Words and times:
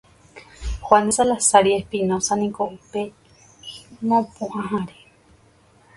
Juan 0.81 1.05
de 1.05 1.11
Salazar 1.11 1.67
y 1.67 1.75
Espinoza 1.75 2.33
niko 2.41 2.63
upe 2.77 3.01
imopuʼãhare. 4.01 4.97